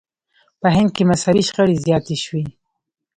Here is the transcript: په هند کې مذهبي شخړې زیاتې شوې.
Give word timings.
په 0.61 0.67
هند 0.75 0.89
کې 0.95 1.03
مذهبي 1.09 1.43
شخړې 1.49 1.75
زیاتې 1.85 2.15
شوې. 2.23 2.43